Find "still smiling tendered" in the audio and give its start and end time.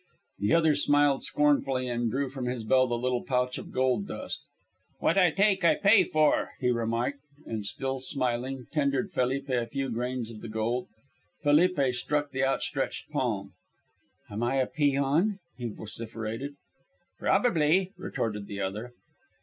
7.63-9.11